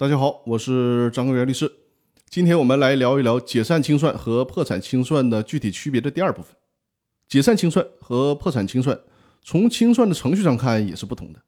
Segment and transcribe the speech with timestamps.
[0.00, 1.68] 大家好，我是张根源律师。
[2.30, 6.54] 今天我们来聊一聊解散清算和破产清算的具体区别的第二部分。
[7.26, 8.96] 解散清算和破产清算
[9.42, 11.40] 从清算的程序上看也是不同的。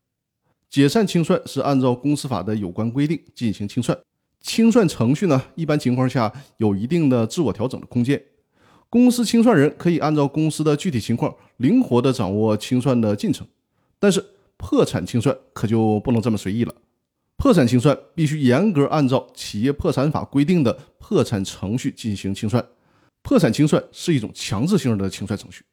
[0.68, 3.96] 解散清算是按照公司法的有关规定进行清算，
[4.40, 8.20] 清算程序呢，一般情况下有一定的自我调整的空间。
[8.88, 13.46] 公司清算人可以按照公司的具体情况灵活地掌握清算的进程，
[14.00, 14.26] 但是
[14.56, 16.74] 破产清算可就不能这么随意了。
[17.40, 22.62] 破产清算必须严格按照企业破产法规定的破产程序进行清算。
[23.22, 25.64] 破产清算是一种强制性的清算程序。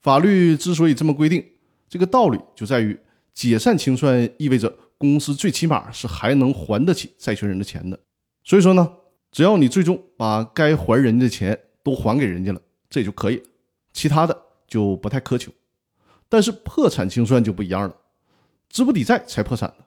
[0.00, 1.44] 法律之所以这么规定，
[1.90, 2.98] 这个道理就在于
[3.34, 8.00] 解散清算意味着公司最起码是还能还得起债权人的钱的。
[8.42, 8.90] 所以说呢，
[9.30, 13.42] 只要你最终把该还人家的钱都还给人家了，这也就可以了。
[13.92, 14.34] 其他的
[14.66, 15.52] 就不太苛求。
[16.30, 17.94] 但是破产清算就不一样了，
[18.70, 19.84] 资不抵债才破产的。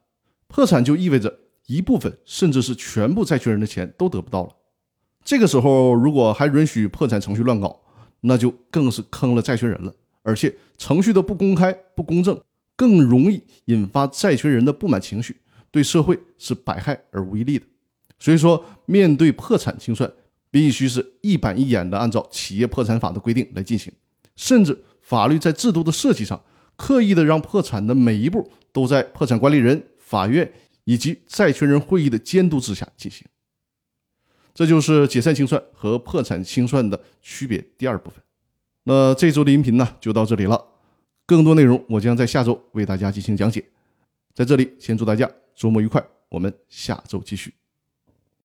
[0.47, 4.53] 破产就意味着一部分甚至是全部债权人的钱都得不到了。
[5.23, 7.81] 这个时候，如果还允许破产程序乱搞，
[8.21, 9.93] 那就更是坑了债权人了。
[10.23, 12.39] 而且程序的不公开、不公正，
[12.75, 15.37] 更容易引发债权人的不满情绪，
[15.69, 17.65] 对社会是百害而无一利的。
[18.19, 20.11] 所以说，面对破产清算，
[20.49, 23.91] 必须是一板一眼的按照企业破产法的规定来进行，
[24.35, 26.41] 甚至法律在制度的设计上，
[26.75, 29.83] 刻意的让破产的每一步都在破产管理人。
[30.07, 30.49] 法院
[30.85, 33.27] 以及债权人会议的监督之下进行，
[34.53, 37.61] 这就是解散清算和破产清算的区别。
[37.77, 38.23] 第二部分，
[38.83, 40.65] 那这周的音频呢就到这里了，
[41.25, 43.61] 更多内容我将在下周为大家进行讲解。
[44.33, 47.53] 在这里先祝大家周末愉快，我们下周继续。